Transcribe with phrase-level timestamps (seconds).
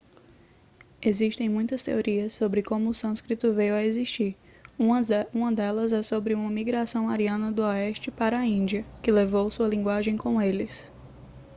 [0.99, 4.35] existem muitas teorias sobre como o sânscrito veio a existir
[4.79, 9.67] uma delas é sobre uma migração ariana do oeste para a índia que levou sua
[9.67, 10.91] linguagem com eles